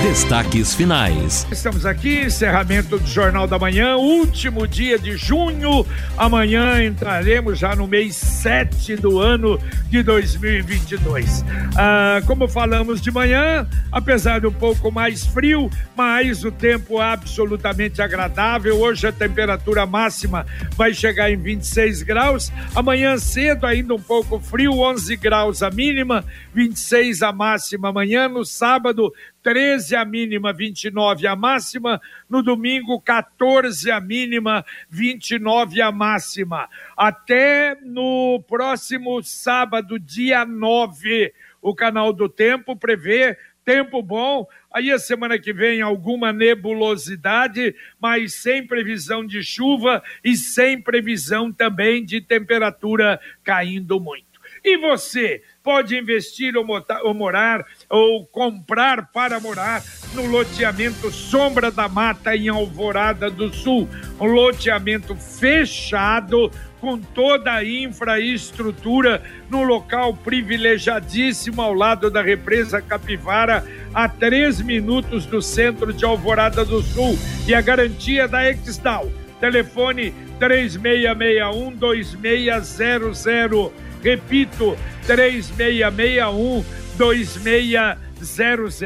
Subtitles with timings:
[0.00, 1.46] Destaques finais.
[1.50, 5.86] Estamos aqui, encerramento do Jornal da Manhã, último dia de junho.
[6.16, 11.44] Amanhã entraremos já no mês 7 do ano de 2022.
[11.76, 18.02] Ah, como falamos de manhã, apesar de um pouco mais frio, mas o tempo absolutamente
[18.02, 18.80] agradável.
[18.80, 22.52] Hoje a temperatura máxima vai chegar em 26 graus.
[22.74, 28.28] Amanhã cedo, ainda um pouco frio, 11 graus a mínima, 26 a máxima amanhã.
[28.28, 29.12] No sábado,
[29.42, 32.00] 13 a mínima, 29 a máxima.
[32.28, 36.68] No domingo, 14 a mínima, 29 a máxima.
[36.96, 44.46] Até no próximo sábado, dia 9, o canal do Tempo prevê tempo bom.
[44.72, 51.52] Aí a semana que vem alguma nebulosidade, mas sem previsão de chuva e sem previsão
[51.52, 54.40] também de temperatura caindo muito.
[54.64, 59.82] E você pode investir ou morar ou comprar para morar
[60.14, 63.88] no loteamento Sombra da Mata em Alvorada do Sul,
[64.20, 66.50] um loteamento fechado
[66.80, 75.24] com toda a infraestrutura no local privilegiadíssimo ao lado da represa Capivara, a três minutos
[75.24, 77.16] do centro de Alvorada do Sul
[77.46, 79.21] e a garantia da Exdal.
[79.42, 86.64] Telefone 3661 2600 Repito, 3661
[86.96, 88.82] 2600.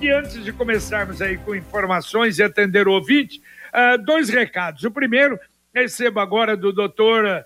[0.00, 3.42] E antes de começarmos aí com informações e atender o ouvinte,
[3.74, 4.84] uh, dois recados.
[4.84, 5.38] O primeiro,
[5.74, 7.44] recebo agora do doutor uh,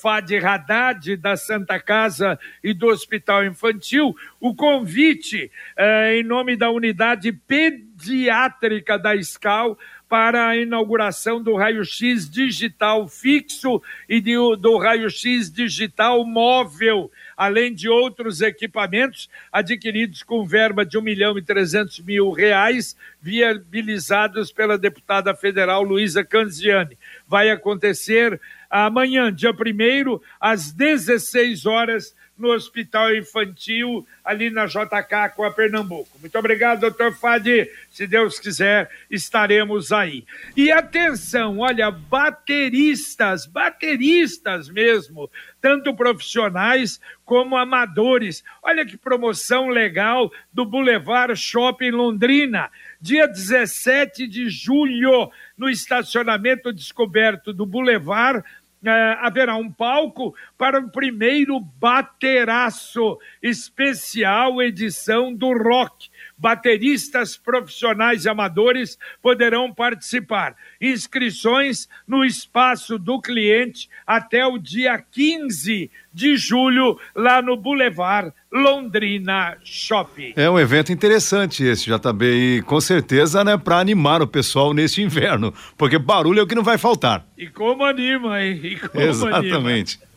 [0.00, 6.70] Fadi Haddad, da Santa Casa e do Hospital Infantil, o convite uh, em nome da
[6.70, 15.50] unidade pediátrica da SCAL para a inauguração do raio-x digital fixo e de, do raio-x
[15.52, 22.30] digital móvel, além de outros equipamentos adquiridos com verba de 1 milhão e 300 mil
[22.30, 26.96] reais, viabilizados pela deputada federal Luísa Canziani.
[27.26, 28.40] Vai acontecer
[28.70, 36.18] amanhã, dia 1 às 16 horas, no Hospital Infantil, ali na JK com a Pernambuco.
[36.20, 37.68] Muito obrigado, doutor Fadi.
[37.90, 40.24] Se Deus quiser, estaremos aí.
[40.56, 45.28] E atenção, olha, bateristas, bateristas mesmo,
[45.60, 48.44] tanto profissionais como amadores.
[48.62, 52.70] Olha que promoção legal do Boulevard Shopping Londrina.
[53.00, 58.44] Dia 17 de julho, no estacionamento descoberto do Boulevard,
[58.84, 66.10] é, haverá um palco para o primeiro bateraço especial edição do rock.
[66.38, 70.54] Bateristas profissionais e amadores poderão participar.
[70.80, 79.56] Inscrições no espaço do cliente até o dia 15 de julho, lá no Boulevard Londrina
[79.62, 80.32] Shopping.
[80.36, 85.02] É um evento interessante esse, JB, e com certeza, né, para animar o pessoal neste
[85.02, 87.26] inverno, porque barulho é o que não vai faltar.
[87.36, 88.60] E como anima, hein?
[88.62, 89.98] E como Exatamente.
[89.98, 90.07] Anima.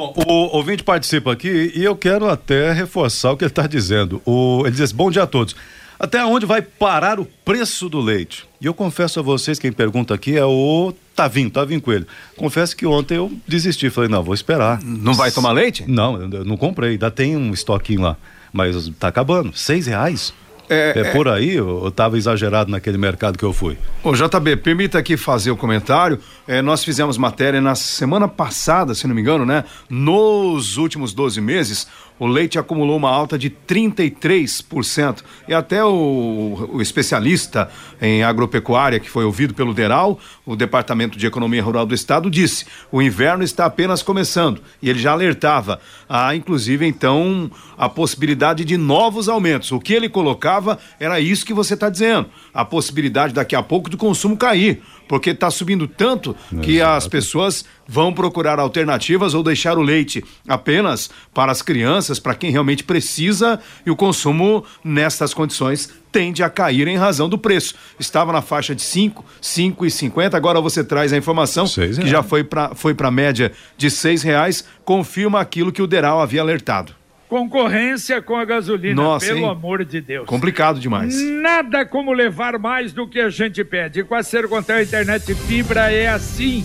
[0.00, 4.22] Bom, o ouvinte participa aqui e eu quero até reforçar o que ele está dizendo.
[4.24, 5.54] O, ele diz assim, bom dia a todos.
[5.98, 8.48] Até onde vai parar o preço do leite?
[8.58, 12.06] E eu confesso a vocês, quem pergunta aqui é o Tavinho, Tavinho Coelho.
[12.34, 14.82] Confesso que ontem eu desisti, falei, não, vou esperar.
[14.82, 15.84] Não vai tomar leite?
[15.86, 18.16] Não, eu não comprei, ainda tem um estoquinho lá.
[18.50, 20.32] Mas tá acabando, seis reais?
[20.70, 23.76] É, é, por aí, eu estava exagerado naquele mercado que eu fui.
[24.04, 26.20] Ô JB, permita aqui fazer o comentário.
[26.46, 29.64] É, nós fizemos matéria na semana passada, se não me engano, né?
[29.88, 31.88] Nos últimos 12 meses,
[32.20, 35.24] o leite acumulou uma alta de 33%.
[35.48, 37.70] E até o, o, especialista
[38.00, 42.66] em agropecuária, que foi ouvido pelo DERAL, o Departamento de Economia Rural do Estado, disse:
[42.92, 44.60] o inverno está apenas começando.
[44.82, 49.72] E ele já alertava, a, inclusive, então, a possibilidade de novos aumentos.
[49.72, 53.88] O que ele colocava era isso que você está dizendo: a possibilidade daqui a pouco
[53.88, 56.96] do consumo cair porque está subindo tanto que Exato.
[56.96, 62.52] as pessoas vão procurar alternativas ou deixar o leite apenas para as crianças, para quem
[62.52, 67.74] realmente precisa, e o consumo nestas condições tende a cair em razão do preço.
[67.98, 72.22] Estava na faixa de 5, 5 e 50, agora você traz a informação que já
[72.22, 76.99] foi para foi a média de seis reais, confirma aquilo que o Deral havia alertado
[77.30, 79.48] concorrência com a gasolina, Nossa, pelo hein?
[79.50, 80.26] amor de Deus.
[80.26, 81.14] Complicado demais.
[81.40, 84.02] Nada como levar mais do que a gente pede.
[84.02, 86.64] Com a Sercontel Internet Fibra é assim.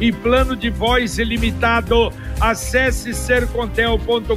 [0.00, 2.12] e plano de voz ilimitado.
[2.40, 4.36] Acesse sercontel.com.br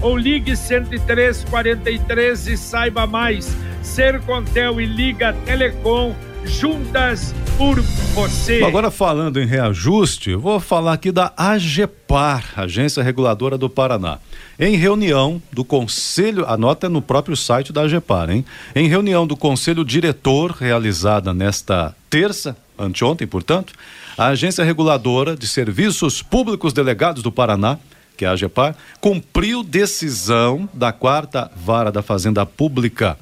[0.00, 3.56] ou ligue 10343 e saiba mais.
[3.82, 6.14] Sercontel e Liga Telecom
[6.46, 8.62] juntas por você.
[8.62, 14.18] Agora falando em reajuste, vou falar aqui da AGEPAR, Agência Reguladora do Paraná.
[14.58, 18.44] Em reunião do Conselho, anota no próprio site da AGEPAR, hein?
[18.74, 23.72] Em reunião do Conselho Diretor realizada nesta terça, anteontem, portanto,
[24.16, 27.78] a Agência Reguladora de Serviços Públicos Delegados do Paraná,
[28.16, 33.18] que é a AGEPAR, cumpriu decisão da quarta vara da Fazenda Pública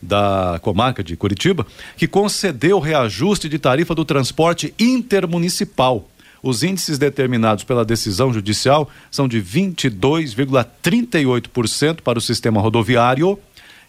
[0.00, 1.66] da comarca de Curitiba,
[1.96, 6.06] que concedeu reajuste de tarifa do transporte intermunicipal.
[6.42, 13.38] Os índices determinados pela decisão judicial são de 22,38% para o sistema rodoviário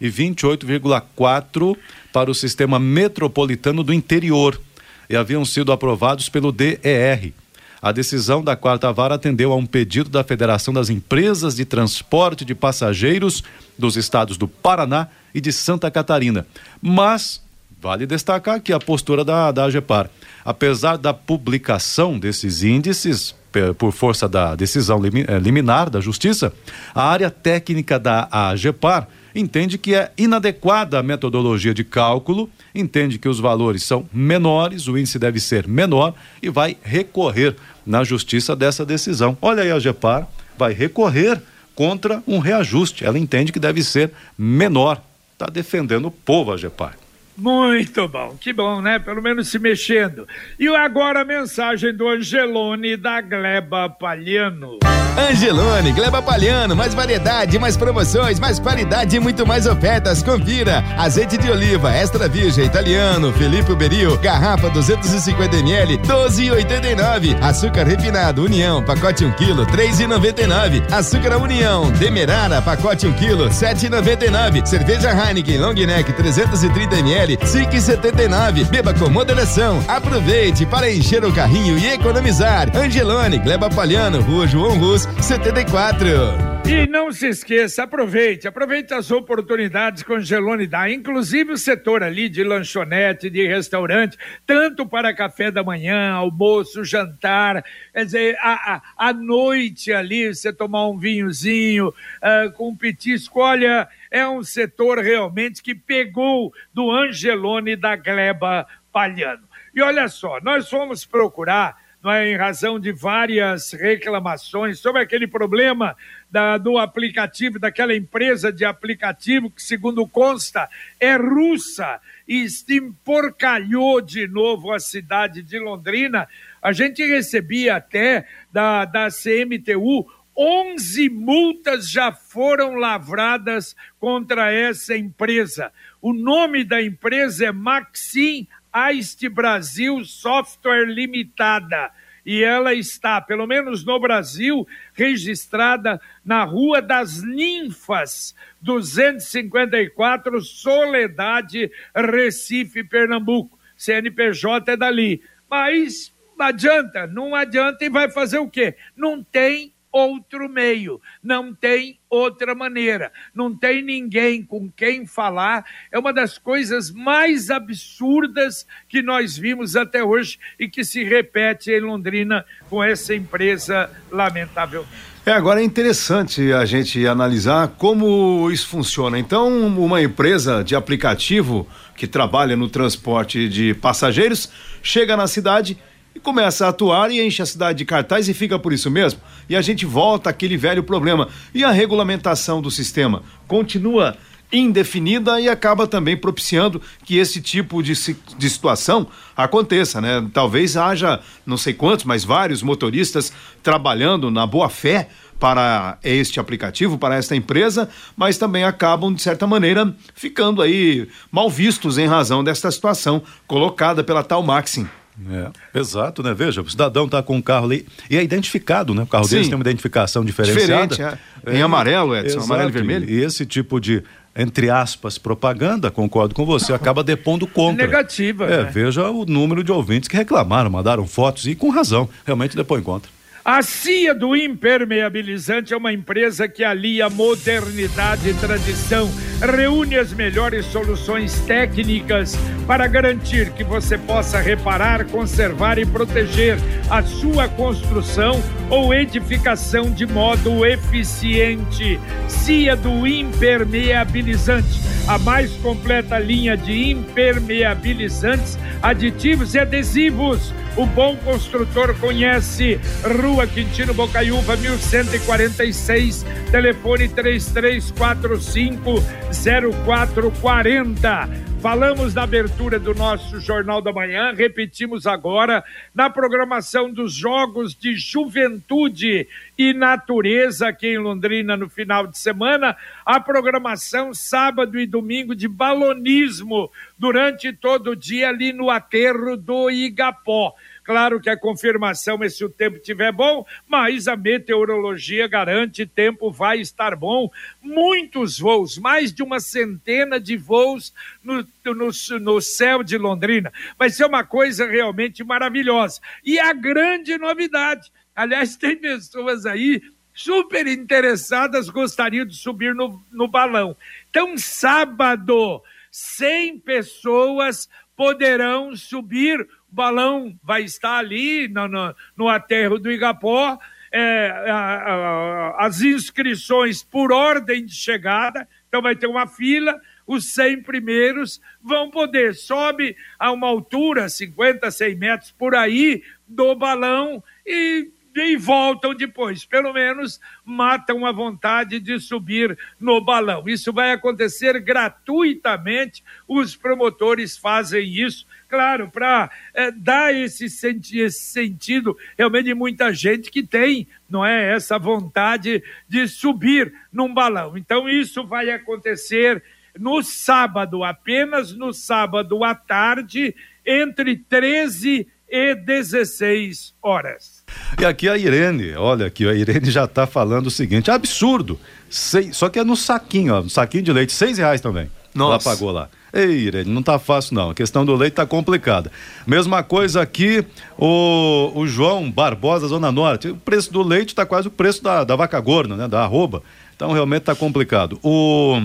[0.00, 1.76] e 28,4%
[2.12, 4.58] para o sistema metropolitano do interior
[5.08, 7.32] e haviam sido aprovados pelo DER.
[7.80, 12.44] A decisão da quarta vara atendeu a um pedido da Federação das Empresas de Transporte
[12.44, 13.44] de Passageiros
[13.78, 16.46] dos estados do Paraná e de Santa Catarina.
[16.80, 17.40] Mas
[17.80, 20.10] vale destacar que a postura da, da AGEPAR,
[20.44, 23.34] apesar da publicação desses índices
[23.78, 26.52] por força da decisão eh, liminar da Justiça,
[26.94, 33.28] a área técnica da AGEPAR entende que é inadequada a metodologia de cálculo, entende que
[33.28, 37.54] os valores são menores, o índice deve ser menor e vai recorrer
[37.84, 39.36] na justiça dessa decisão.
[39.40, 40.26] Olha aí a GEPAR,
[40.58, 41.40] vai recorrer
[41.74, 43.04] contra um reajuste.
[43.04, 45.00] Ela entende que deve ser menor.
[45.34, 46.96] Está defendendo o povo a GEPAR.
[47.36, 48.98] Muito bom, que bom, né?
[48.98, 50.26] Pelo menos se mexendo.
[50.58, 54.78] E agora a mensagem do Angelone da Gleba Palhano.
[55.18, 60.22] Angelone, Gleba Palhano, mais variedade, mais promoções, mais qualidade e muito mais ofertas.
[60.22, 60.84] Confira.
[60.96, 67.42] Azeite de oliva extra virgem italiano, Felipe Beril, garrafa 250 ml, 12,89.
[67.42, 70.92] Açúcar refinado União, pacote 1 kg, 3,99.
[70.92, 74.66] Açúcar União, Demerara, pacote 1 kg, 7,99.
[74.66, 78.64] Cerveja Heineken Long Neck 330 ml, 5,79.
[78.68, 79.82] Beba com moderação.
[79.88, 82.70] Aproveite para encher o carrinho e economizar.
[82.76, 86.55] Angelone, Gleba Palhano, Rua João Rus, 74.
[86.68, 92.02] E não se esqueça, aproveite, aproveite as oportunidades que o Angelone dá, inclusive o setor
[92.02, 99.12] ali de lanchonete, de restaurante, tanto para café da manhã, almoço, jantar, quer dizer, a
[99.12, 105.62] noite ali, você tomar um vinhozinho uh, com um petisco, olha, é um setor realmente
[105.62, 109.46] que pegou do Angelone da Gleba Palhano.
[109.72, 115.96] E olha só, nós fomos procurar em razão de várias reclamações sobre aquele problema
[116.30, 120.68] da, do aplicativo, daquela empresa de aplicativo que, segundo consta,
[121.00, 126.28] é russa e emporcalhou de novo a cidade de Londrina.
[126.62, 130.06] A gente recebia até da, da CMTU
[130.36, 135.72] 11 multas já foram lavradas contra essa empresa.
[136.02, 141.90] O nome da empresa é Maxim Aiste Brasil Software Limitada.
[142.26, 152.84] E ela está, pelo menos no Brasil, registrada na Rua das Ninfas, 254, Soledade, Recife,
[152.84, 153.58] Pernambuco.
[153.78, 155.22] CNPJ é dali.
[155.48, 158.76] Mas não adianta, não adianta e vai fazer o quê?
[158.94, 165.64] Não tem outro meio, não tem outra maneira, não tem ninguém com quem falar.
[165.90, 171.70] É uma das coisas mais absurdas que nós vimos até hoje e que se repete
[171.70, 175.16] em Londrina com essa empresa, lamentavelmente.
[175.26, 179.18] É, agora é interessante a gente analisar como isso funciona.
[179.18, 181.66] Então, uma empresa de aplicativo
[181.96, 184.48] que trabalha no transporte de passageiros
[184.80, 185.76] chega na cidade
[186.16, 189.20] e começa a atuar e enche a cidade de cartaz e fica por isso mesmo.
[189.50, 191.28] E a gente volta àquele velho problema.
[191.54, 194.16] E a regulamentação do sistema continua
[194.50, 197.92] indefinida e acaba também propiciando que esse tipo de,
[198.38, 200.26] de situação aconteça, né?
[200.32, 203.30] Talvez haja não sei quantos, mas vários motoristas
[203.62, 209.46] trabalhando na boa fé para este aplicativo, para esta empresa, mas também acabam, de certa
[209.46, 214.88] maneira, ficando aí mal vistos em razão desta situação colocada pela tal Maxim.
[215.30, 216.34] É, exato, né?
[216.34, 219.02] Veja, o cidadão está com um carro ali e é identificado, né?
[219.02, 220.88] O carro deles tem uma identificação diferenciada.
[220.88, 221.56] Diferente, é.
[221.56, 222.44] Em amarelo, Edson, Exato.
[222.44, 223.08] amarelo e vermelho.
[223.08, 224.02] E esse tipo de,
[224.36, 227.86] entre aspas, propaganda, concordo com você, acaba depondo contra.
[227.86, 228.70] Negativa, É, né?
[228.70, 233.10] veja o número de ouvintes que reclamaram, mandaram fotos e com razão, realmente depõe contra.
[233.42, 239.08] A CIA do Impermeabilizante é uma empresa que alia modernidade e tradição,
[239.40, 246.58] reúne as melhores soluções técnicas para garantir que você possa reparar, conservar e proteger
[246.90, 252.00] a sua construção ou edificação de modo eficiente.
[252.28, 260.52] CIA do Impermeabilizante, a mais completa linha de impermeabilizantes, aditivos e adesivos.
[260.76, 269.02] O bom construtor conhece Rua Quintino Bocaiúva, 1146, telefone 3345
[269.32, 271.28] 0440.
[271.60, 275.64] Falamos na abertura do nosso Jornal da Manhã, repetimos agora
[275.94, 279.26] na programação dos Jogos de Juventude
[279.58, 285.48] e Natureza aqui em Londrina no final de semana, a programação sábado e domingo de
[285.48, 290.54] balonismo durante todo o dia ali no aterro do Igapó.
[290.86, 296.30] Claro que a confirmação é se o tempo estiver bom, mas a meteorologia garante tempo
[296.30, 297.28] vai estar bom.
[297.60, 301.90] Muitos voos, mais de uma centena de voos no, no,
[302.20, 303.52] no céu de Londrina.
[303.76, 306.00] Vai ser uma coisa realmente maravilhosa.
[306.24, 309.82] E a grande novidade, aliás, tem pessoas aí
[310.14, 313.76] super interessadas, gostariam de subir no, no balão.
[314.08, 322.90] Então, sábado, 100 pessoas poderão subir balão vai estar ali no, no, no aterro do
[322.90, 323.58] Igapó.
[323.92, 329.80] É, a, a, as inscrições por ordem de chegada, então vai ter uma fila.
[330.06, 336.54] Os 100 primeiros vão poder, sobe a uma altura, 50, 100 metros por aí, do
[336.54, 337.90] balão e
[338.22, 339.44] e voltam depois.
[339.44, 343.48] Pelo menos matam a vontade de subir no balão.
[343.48, 346.02] Isso vai acontecer gratuitamente.
[346.26, 352.92] Os promotores fazem isso, claro, para é, dar esse, senti esse sentido realmente de muita
[352.92, 357.56] gente que tem, não é, essa vontade de subir num balão.
[357.56, 359.42] Então isso vai acontecer
[359.78, 363.34] no sábado, apenas no sábado à tarde,
[363.64, 367.44] entre 13 e 16 horas.
[367.80, 371.58] E aqui a Irene, olha aqui, a Irene já está falando o seguinte, absurdo,
[371.90, 374.90] seis, só que é no saquinho, ó, no saquinho de leite, seis reais também.
[375.14, 375.48] Nossa.
[375.48, 375.88] Ela pagou lá.
[376.16, 378.90] Ei, Irene, não tá fácil não, a questão do leite tá complicada.
[379.26, 380.42] Mesma coisa aqui,
[380.78, 385.04] o, o João Barbosa, Zona Norte, o preço do leite tá quase o preço da,
[385.04, 386.42] da vaca gorda, né, da arroba,
[386.74, 387.98] então realmente tá complicado.
[388.02, 388.60] O...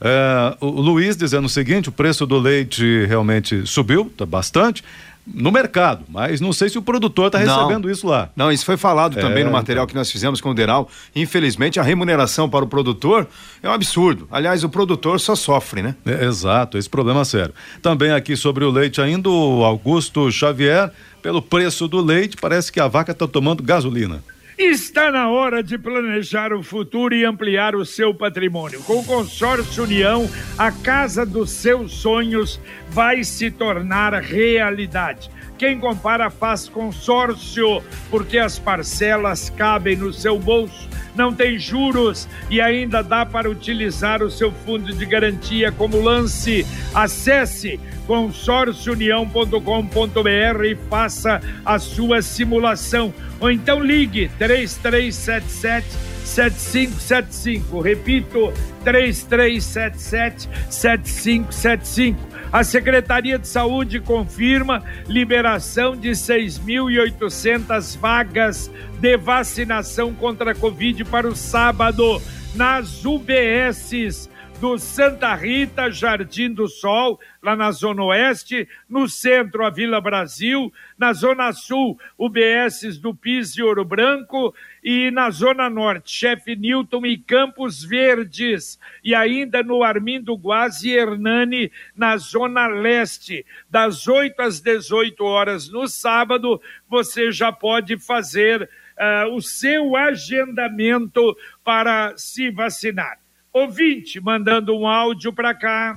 [0.00, 4.82] É, o Luiz dizendo o seguinte: o preço do leite realmente subiu tá bastante
[5.26, 7.56] no mercado, mas não sei se o produtor está Não.
[7.56, 8.28] recebendo isso lá.
[8.36, 10.88] Não, isso foi falado também É, no material que nós fizemos com o Deral.
[11.16, 13.26] Infelizmente, a remuneração para o produtor
[13.62, 14.28] é um absurdo.
[14.30, 15.94] Aliás, o produtor só sofre, né?
[16.04, 17.54] É, exato, esse problema é sério.
[17.80, 20.90] Também aqui sobre o leite ainda, o Augusto Xavier,
[21.22, 24.22] pelo preço do leite, parece que a vaca está tomando gasolina.
[24.56, 28.80] Está na hora de planejar o futuro e ampliar o seu patrimônio.
[28.84, 35.28] Com o Consórcio União, a casa dos seus sonhos vai se tornar realidade.
[35.58, 42.60] Quem compara faz consórcio, porque as parcelas cabem no seu bolso, não tem juros e
[42.60, 46.66] ainda dá para utilizar o seu fundo de garantia como lance.
[46.92, 53.12] Acesse consórciounião.com.br e faça a sua simulação.
[53.40, 55.86] Ou então ligue 3377
[56.24, 57.80] 7575.
[57.80, 58.52] Repito,
[58.84, 62.33] 3377 7575.
[62.54, 68.70] A Secretaria de Saúde confirma liberação de 6.800 vagas
[69.00, 72.22] de vacinação contra a Covid para o sábado.
[72.54, 74.30] Nas UBSs
[74.64, 80.72] do Santa Rita, Jardim do Sol, lá na Zona Oeste, no centro, a Vila Brasil,
[80.96, 87.04] na Zona Sul, UBSs do PIS e Ouro Branco, e na Zona Norte, Chefe Newton
[87.04, 94.40] e Campos Verdes, e ainda no Armindo Guazi e Hernani, na Zona Leste, das 8
[94.40, 98.66] às 18 horas no sábado, você já pode fazer
[98.96, 103.23] ah, o seu agendamento para se vacinar.
[103.54, 105.96] Ouvinte, mandando um áudio para cá.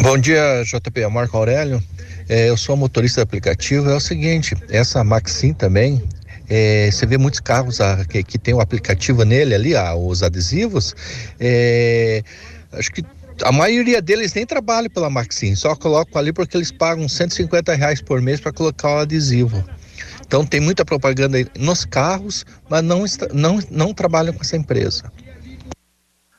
[0.00, 1.00] Bom dia, JP.
[1.00, 1.82] É Marco Aurélio.
[2.28, 3.90] É, eu sou motorista aplicativo.
[3.90, 6.00] É o seguinte, essa Maxim também,
[6.48, 10.22] é, você vê muitos carros ah, que, que tem o aplicativo nele ali, ah, os
[10.22, 10.94] adesivos.
[11.40, 12.22] É,
[12.74, 13.04] acho que
[13.42, 18.00] A maioria deles nem trabalha pela Maxim, só colocam ali porque eles pagam 150 reais
[18.00, 19.64] por mês para colocar o adesivo.
[20.28, 25.10] Então tem muita propaganda nos carros, mas não, não, não trabalham com essa empresa.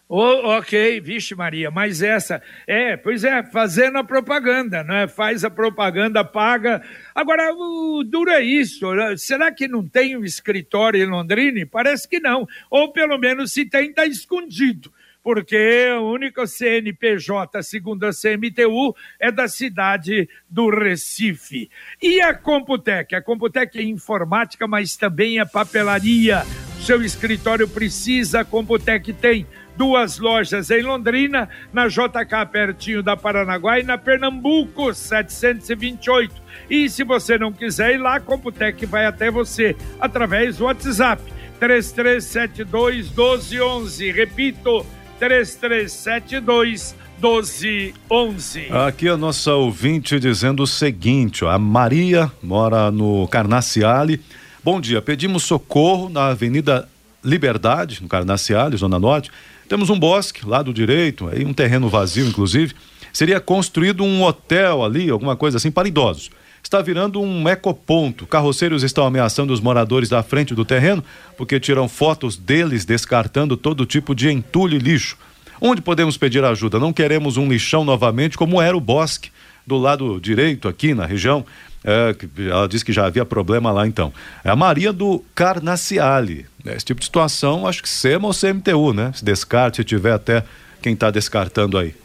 [0.07, 5.07] Oh, ok, vixe Maria, mas essa, é, pois é, fazendo a propaganda, né?
[5.07, 6.83] Faz a propaganda, paga.
[7.13, 9.15] Agora, o duro é isso, né?
[9.17, 11.63] será que não tem um escritório em Londrina?
[11.71, 14.91] Parece que não, ou pelo menos se tem, está escondido
[15.23, 21.69] porque o único CNPJ, segundo a CMTU, é da cidade do Recife.
[22.01, 23.13] E a Computec?
[23.15, 26.43] A Computec é informática, mas também é papelaria.
[26.81, 29.45] Seu escritório precisa, a Computec tem
[29.75, 36.35] duas lojas em Londrina, na JK pertinho da Paranaguá e na Pernambuco 728.
[36.69, 41.23] E se você não quiser ir lá, a Computec vai até você através do WhatsApp
[41.59, 44.11] 3372 1211.
[44.11, 44.85] Repito,
[45.19, 48.67] 3372 1211.
[48.71, 54.21] Aqui a nossa ouvinte dizendo o seguinte: ó, a Maria mora no Carnaciale.
[54.63, 56.87] Bom dia, pedimos socorro na Avenida
[57.23, 59.29] Liberdade, no Carnaciale, Zona Norte.
[59.67, 62.73] Temos um bosque lá do direito, aí um terreno vazio, inclusive.
[63.11, 66.29] Seria construído um hotel ali, alguma coisa assim, para idosos.
[66.69, 68.27] Está virando um ecoponto.
[68.27, 71.03] Carroceiros estão ameaçando os moradores da frente do terreno
[71.35, 75.17] porque tiram fotos deles descartando todo tipo de entulho e lixo.
[75.59, 76.77] Onde podemos pedir ajuda?
[76.77, 79.31] Não queremos um lixão novamente, como era o bosque
[79.65, 81.43] do lado direito aqui na região.
[81.83, 82.15] É,
[82.47, 84.13] ela disse que já havia problema lá então.
[84.43, 86.45] É a Maria do Carnaciale.
[86.63, 89.11] Esse tipo de situação, acho que SEMA ou CMTU, né?
[89.15, 90.43] Se descarte, se tiver até
[90.83, 91.95] quem está descartando aí.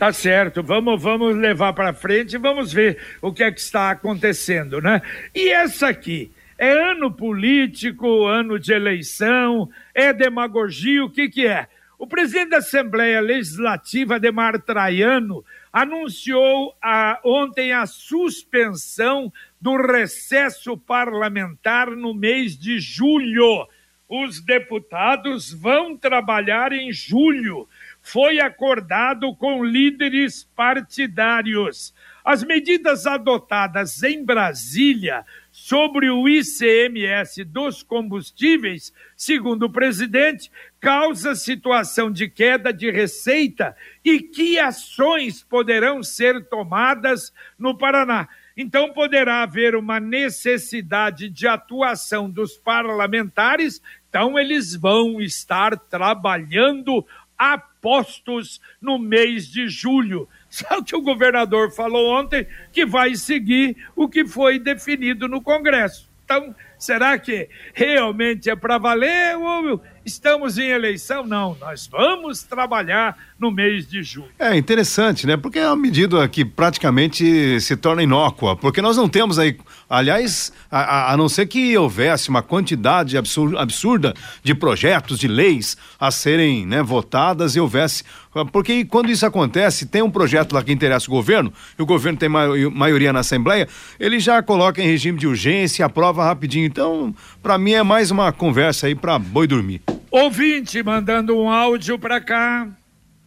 [0.00, 3.90] Tá certo, vamos, vamos levar para frente e vamos ver o que é que está
[3.90, 5.02] acontecendo, né?
[5.34, 11.68] E essa aqui, é ano político, ano de eleição, é demagogia, o que que é?
[11.98, 19.30] O presidente da Assembleia Legislativa, Ademar Traiano, anunciou a, ontem a suspensão
[19.60, 23.68] do recesso parlamentar no mês de julho.
[24.08, 27.68] Os deputados vão trabalhar em julho.
[28.12, 31.94] Foi acordado com líderes partidários.
[32.24, 40.50] As medidas adotadas em Brasília sobre o ICMS dos combustíveis, segundo o presidente,
[40.80, 48.28] causa situação de queda de receita e que ações poderão ser tomadas no Paraná.
[48.56, 57.06] Então, poderá haver uma necessidade de atuação dos parlamentares, então, eles vão estar trabalhando
[57.40, 60.28] a postos no mês de julho.
[60.50, 66.10] Só que o governador falou ontem que vai seguir o que foi definido no Congresso.
[66.22, 71.26] Então, será que realmente é para valer ou estamos em eleição?
[71.26, 74.30] Não, nós vamos trabalhar no mês de julho.
[74.38, 75.36] É interessante, né?
[75.36, 79.56] Porque é uma medida que praticamente se torna inócua, porque nós não temos aí,
[79.88, 86.10] aliás, a, a não ser que houvesse uma quantidade absurda, de projetos, de leis a
[86.10, 88.04] serem né, votadas e houvesse
[88.52, 92.16] porque quando isso acontece, tem um projeto lá que interessa o governo, e o governo
[92.16, 93.66] tem maioria na Assembleia,
[93.98, 96.64] ele já coloca em regime de urgência, aprova rapidinho.
[96.64, 99.82] Então, para mim é mais uma conversa aí para boi dormir.
[100.10, 102.68] Ouvinte mandando um áudio para cá.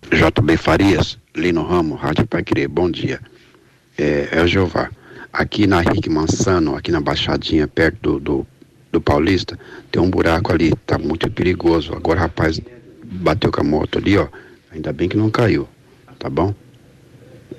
[0.10, 3.20] JB Farias, Lino Ramo, Rádio Pai Querer, bom dia.
[3.98, 4.90] É, é o Jeová.
[5.32, 8.48] Aqui na Rick Mansano, aqui na Baixadinha, perto do, do,
[8.92, 9.58] do Paulista,
[9.92, 11.94] tem um buraco ali, tá muito perigoso.
[11.94, 12.60] Agora, rapaz,
[13.04, 14.28] bateu com a moto ali, ó.
[14.72, 15.68] Ainda bem que não caiu,
[16.20, 16.54] tá bom?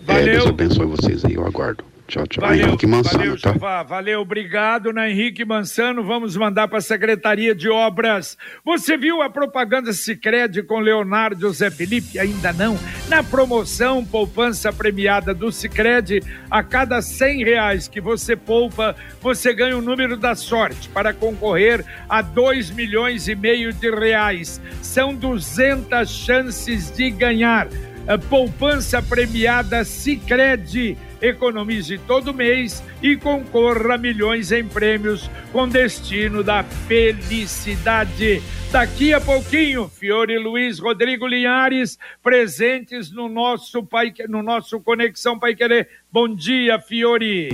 [0.06, 0.28] Valeu.
[0.28, 1.84] É, Deus abençoe vocês aí, eu aguardo.
[2.06, 2.42] Tchau, tchau.
[2.42, 3.82] Valeu, Henrique Mansano, valeu, tá?
[3.82, 6.04] Valeu, obrigado, na Henrique Mansano.
[6.04, 8.36] Vamos mandar para a Secretaria de Obras.
[8.62, 12.18] Você viu a propaganda Sicredi com Leonardo Zé Felipe?
[12.18, 12.78] Ainda não?
[13.08, 19.76] Na promoção Poupança Premiada do Sicredi, a cada cem reais que você poupa, você ganha
[19.76, 24.60] o número da sorte para concorrer a dois milhões e meio de reais.
[24.82, 27.66] São 200 chances de ganhar.
[28.06, 36.42] A poupança premiada Sicredi economize todo mês e concorra a milhões em prêmios com destino
[36.42, 38.42] da felicidade.
[38.70, 45.54] Daqui a pouquinho, Fiore Luiz Rodrigo Linhares, presentes no nosso pai, no nosso Conexão Pai
[45.54, 45.88] Querer.
[46.12, 47.50] Bom dia, Fiore.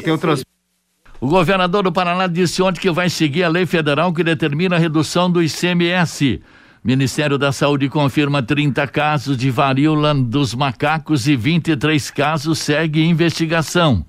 [1.20, 4.78] O governador do Paraná disse ontem que vai seguir a lei federal que determina a
[4.78, 6.40] redução do ICMS.
[6.82, 14.02] Ministério da Saúde confirma 30 casos de varíola dos macacos e 23 casos segue investigação.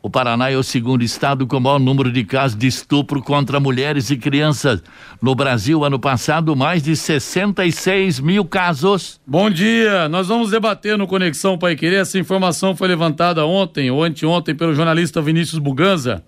[0.00, 4.08] O Paraná é o segundo estado com maior número de casos de estupro contra mulheres
[4.08, 4.84] e crianças.
[5.20, 9.20] No Brasil, ano passado, mais de 66 mil casos.
[9.26, 12.02] Bom dia, nós vamos debater no Conexão Pai Querer.
[12.02, 16.22] Essa informação foi levantada ontem ou anteontem pelo jornalista Vinícius Buganza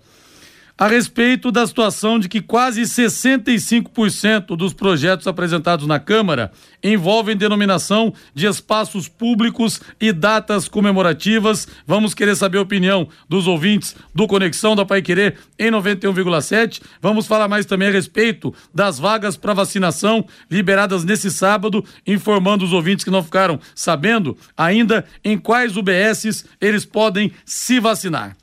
[0.79, 8.13] a respeito da situação de que quase 65% dos projetos apresentados na Câmara envolvem denominação
[8.33, 11.67] de espaços públicos e datas comemorativas.
[11.85, 16.81] Vamos querer saber a opinião dos ouvintes do Conexão da Pai Querer em 91,7.
[17.01, 22.71] Vamos falar mais também a respeito das vagas para vacinação liberadas nesse sábado, informando os
[22.71, 28.37] ouvintes que não ficaram sabendo ainda em quais UBSs eles podem se vacinar.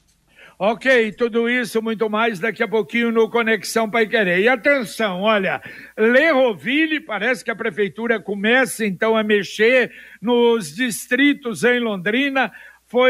[0.58, 4.38] Ok, tudo isso, muito mais daqui a pouquinho no Conexão Pai Querer.
[4.38, 5.60] E atenção, olha,
[5.98, 12.50] Lerroville, parece que a prefeitura começa então a mexer nos distritos em Londrina.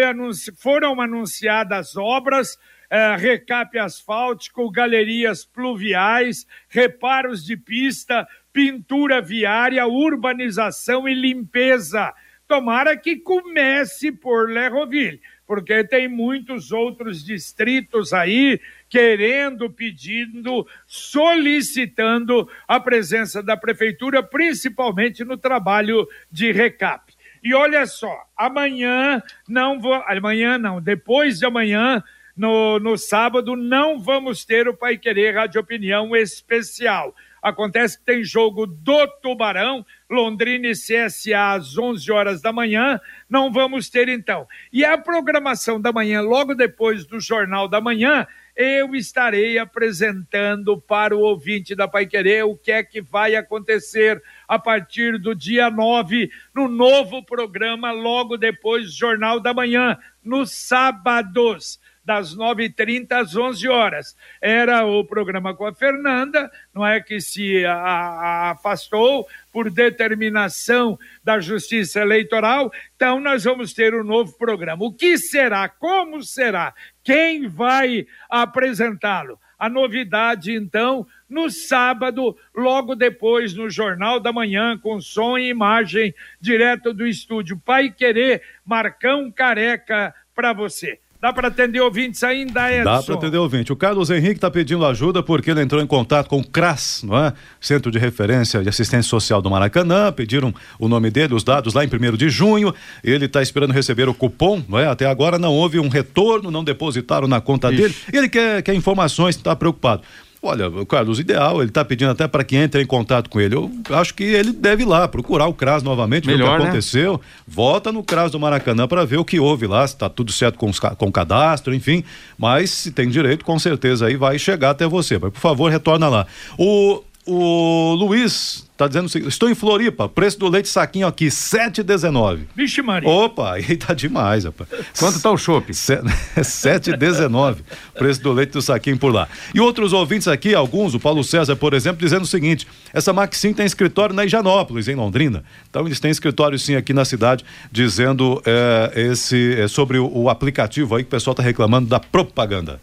[0.09, 0.51] Anunci...
[0.57, 2.59] Foram anunciadas obras,
[2.91, 12.13] eh, recape asfáltico, galerias pluviais, reparos de pista, pintura viária, urbanização e limpeza.
[12.49, 22.81] Tomara que comece por Lerroville porque tem muitos outros distritos aí querendo, pedindo, solicitando a
[22.81, 27.15] presença da prefeitura, principalmente no trabalho de recap.
[27.43, 32.03] E olha só, amanhã não vou, amanhã não, depois de amanhã,
[32.37, 37.15] no, no sábado, não vamos ter o Pai Querer Rádio Opinião especial.
[37.47, 43.01] Acontece que tem jogo do Tubarão, Londrina e CSA às 11 horas da manhã.
[43.31, 44.49] Não vamos ter então.
[44.73, 51.17] E a programação da manhã, logo depois do Jornal da Manhã, eu estarei apresentando para
[51.17, 55.71] o ouvinte da Pai Querer o que é que vai acontecer a partir do dia
[55.71, 63.35] 9, no novo programa, logo depois do Jornal da Manhã, nos sábados das 9h30 às
[63.35, 64.17] 11 horas.
[64.41, 70.97] Era o programa com a Fernanda, não é que se a, a afastou por determinação
[71.25, 74.85] da Justiça Eleitoral, então nós vamos ter um novo programa.
[74.85, 75.69] O que será?
[75.69, 76.73] Como será?
[77.03, 79.39] Quem vai apresentá-lo?
[79.59, 86.15] A novidade, então, no sábado, logo depois, no Jornal da Manhã, com som e imagem,
[86.39, 91.01] direto do estúdio Pai Querer, Marcão Careca para você.
[91.21, 92.85] Dá para atender ouvintes ainda, Edson?
[92.85, 93.73] Dá para atender ouvinte.
[93.73, 97.17] O Carlos Henrique está pedindo ajuda porque ele entrou em contato com o CRAS, não
[97.17, 97.33] é?
[97.61, 100.13] Centro de Referência de Assistência Social do Maracanã.
[100.13, 102.75] Pediram o nome dele, os dados lá em 1 de junho.
[103.03, 104.87] Ele está esperando receber o cupom, não é?
[104.87, 107.83] Até agora não houve um retorno, não depositaram na conta Ixi.
[107.83, 107.95] dele.
[108.13, 110.03] Ele quer, quer informações, está preocupado.
[110.43, 113.55] Olha, Carlos, ideal, ele está pedindo até para que entre em contato com ele.
[113.55, 116.59] Eu acho que ele deve ir lá, procurar o CRAS novamente, Melhor, ver o que
[116.59, 116.69] né?
[116.69, 117.21] aconteceu.
[117.47, 120.59] Volta no CRAS do Maracanã para ver o que houve lá, se está tudo certo
[120.59, 122.05] com, os, com o cadastro, enfim.
[122.39, 125.19] Mas se tem direito, com certeza aí vai chegar até você.
[125.19, 126.27] Mas, por favor, retorna lá.
[126.59, 131.29] O, o Luiz Tá dizendo o seguinte, estou em Floripa, preço do leite saquinho aqui,
[131.29, 132.41] 7,19.
[132.55, 133.09] Vixe Maria.
[133.09, 134.69] Opa, aí tá demais, rapaz.
[134.99, 135.73] Quanto tá o chopp?
[135.73, 137.57] 7,19,
[137.97, 139.27] preço do leite do saquinho por lá.
[139.55, 143.55] E outros ouvintes aqui, alguns, o Paulo César, por exemplo, dizendo o seguinte, essa Maxim
[143.55, 145.43] tem escritório na Higienópolis, em Londrina.
[145.71, 150.29] Então eles têm escritório sim aqui na cidade, dizendo é, esse, é, sobre o, o
[150.29, 152.79] aplicativo aí que o pessoal tá reclamando da propaganda.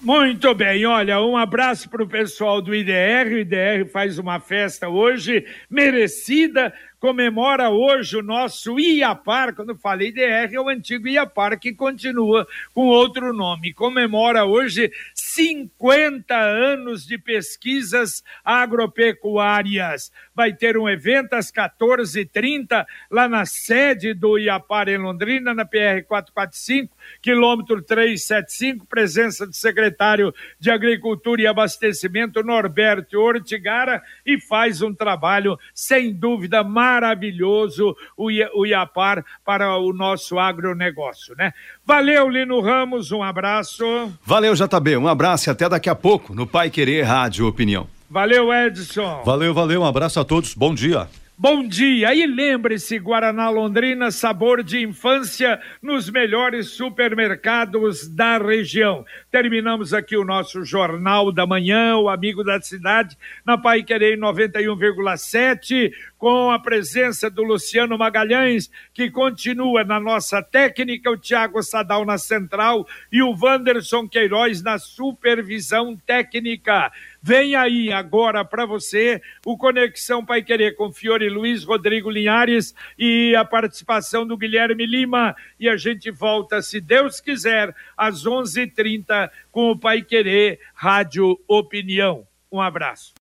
[0.00, 3.32] Muito bem, olha, um abraço para o pessoal do IDR.
[3.32, 10.52] O IDR faz uma festa hoje merecida comemora hoje o nosso IAPAR, quando falei DR,
[10.52, 13.72] é o antigo IAPAR, que continua com outro nome.
[13.72, 20.10] Comemora hoje 50 anos de pesquisas agropecuárias.
[20.36, 26.04] Vai ter um evento às 14h30, lá na sede do IAPAR em Londrina, na PR
[26.06, 34.94] 445, quilômetro 375, presença do secretário de Agricultura e Abastecimento, Norberto Ortigara, e faz um
[34.94, 41.54] trabalho, sem dúvida, maravilhoso o Iapar para o nosso agronegócio, né?
[41.84, 44.12] Valeu, Lino Ramos, um abraço.
[44.22, 47.95] Valeu, JB, um abraço e até daqui a pouco no Pai Querer Rádio Opinião.
[48.08, 49.22] Valeu, Edson.
[49.24, 51.08] Valeu, valeu, um abraço a todos, bom dia.
[51.38, 52.14] Bom dia!
[52.14, 59.04] E lembre-se, Guaraná Londrina, sabor de infância nos melhores supermercados da região.
[59.30, 65.92] Terminamos aqui o nosso Jornal da Manhã, o Amigo da Cidade, na Pai Querer 91,7,
[66.16, 72.16] com a presença do Luciano Magalhães, que continua na nossa técnica, o Tiago Sadal na
[72.16, 76.90] central e o Wanderson Queiroz na supervisão técnica.
[77.26, 83.34] Vem aí agora para você o Conexão Pai Querer com Fiore Luiz, Rodrigo Linhares e
[83.34, 85.34] a participação do Guilherme Lima.
[85.58, 90.60] E a gente volta, se Deus quiser, às 11:30 h 30 com o Pai Querer
[90.72, 92.24] Rádio Opinião.
[92.52, 93.12] Um abraço.